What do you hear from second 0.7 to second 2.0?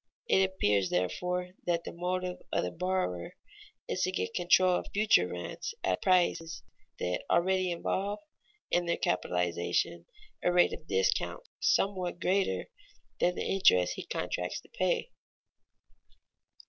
therefore, that the